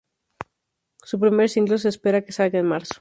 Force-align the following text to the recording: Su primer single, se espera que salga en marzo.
Su 1.03 1.19
primer 1.19 1.47
single, 1.47 1.77
se 1.77 1.89
espera 1.89 2.23
que 2.25 2.31
salga 2.31 2.57
en 2.57 2.65
marzo. 2.65 2.95